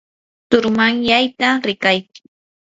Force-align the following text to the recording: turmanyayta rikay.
turmanyayta 0.49 1.49
rikay. 1.65 1.97